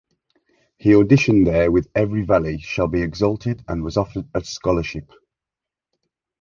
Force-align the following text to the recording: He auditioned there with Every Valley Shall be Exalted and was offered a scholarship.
He 0.79 0.93
auditioned 0.93 1.45
there 1.45 1.69
with 1.71 1.87
Every 1.93 2.23
Valley 2.25 2.57
Shall 2.57 2.87
be 2.87 3.03
Exalted 3.03 3.63
and 3.67 3.83
was 3.83 3.97
offered 3.97 4.27
a 4.33 4.43
scholarship. 4.43 5.11